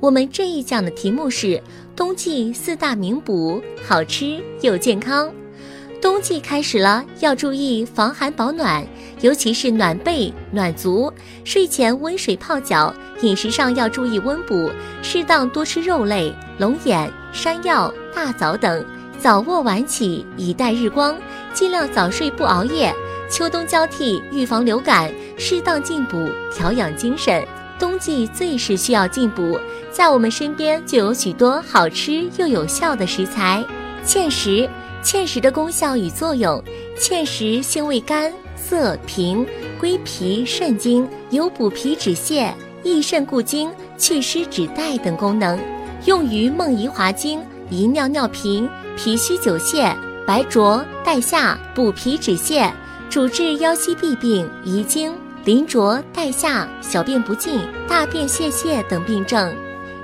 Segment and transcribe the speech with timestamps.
[0.00, 1.60] 我们这一讲的题目是
[1.96, 5.28] 冬季四大名补，好吃又健康。
[6.00, 8.86] 冬季开始了，要注意防寒保暖，
[9.20, 11.12] 尤其是暖被、暖足。
[11.42, 14.70] 睡前温水泡脚，饮食上要注意温补，
[15.02, 18.84] 适当多吃肉类、龙眼、山药、大枣等。
[19.18, 21.16] 早卧晚起，以待日光，
[21.52, 22.94] 尽量早睡不熬夜。
[23.28, 27.44] 秋冬交替，预防流感，适当进补，调养精神。
[27.78, 29.58] 冬季最是需要进补，
[29.92, 33.64] 在我们身边就有许多好吃又有效的食材。
[34.04, 34.68] 芡实，
[35.02, 36.62] 芡实的功效与作用：
[36.98, 39.46] 芡实性味甘涩平，
[39.78, 45.58] 归脾肾经，有补脾止泻、益肾固精、祛湿止带等功能，
[46.06, 49.94] 用于梦遗滑精、遗尿尿频、脾虚久泻、
[50.26, 52.70] 白浊带下、补脾止泻，
[53.10, 55.14] 主治腰膝痹病、遗精。
[55.44, 59.54] 淋浊、带下、小便不尽、大便泄泻等病症。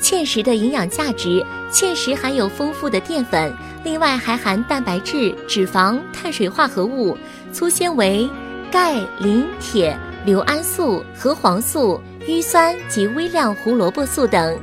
[0.00, 3.52] 芡实的营养价值：芡实含有丰富的淀粉，
[3.84, 7.16] 另外还含蛋白质、脂肪、碳水化合物、
[7.52, 8.28] 粗纤维、
[8.70, 14.58] 钙、磷、铁、硫胺素、核黄素、淤酸及微量胡萝卜素等。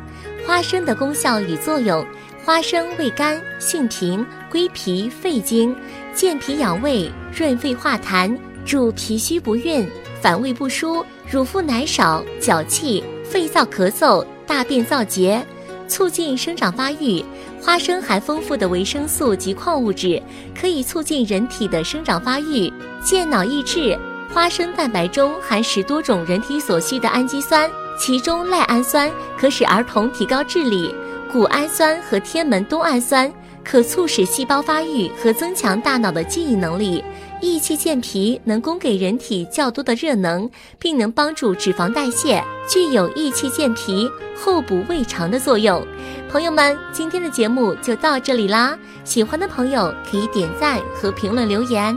[0.47, 2.05] 花生的功效与作用：
[2.43, 5.75] 花生味甘，性平，归脾肺经，
[6.13, 9.87] 健脾养胃，润肺化痰，助脾虚不孕。
[10.21, 15.39] 反胃不舒、乳腹奶少、脚气、肺燥咳嗽、大便燥结，
[15.87, 17.23] 促进生长发育。
[17.61, 20.19] 花生含丰富的维生素及矿物质，
[20.59, 22.73] 可以促进人体的生长发育，
[23.03, 23.95] 健脑益智。
[24.33, 27.69] 花生蛋白中含十多种人体所需的氨基酸，
[27.99, 30.93] 其中赖氨酸可使儿童提高智力，
[31.31, 33.31] 谷氨酸和天门冬氨酸
[33.63, 37.03] 可促使细胞发育和增强大脑的记忆能力。
[37.45, 45.85] 益气健脾能供给人体较多的热能，并能帮助脂肪代谢，具有益气健脾、厚补胃肠的作用。
[46.27, 48.75] 朋友们，今天的节目就到这里啦！
[49.03, 51.95] 喜欢的朋友可以点赞和评论留言。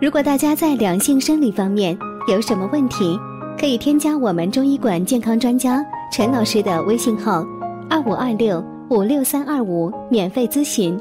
[0.00, 1.96] 如果大家在两性生理方面
[2.26, 3.16] 有什么问题，
[3.58, 5.80] 可以添加我们中医馆健康专家
[6.12, 7.46] 陈老师的微信号：
[7.88, 11.00] 二五二六五六三二五，免费咨询。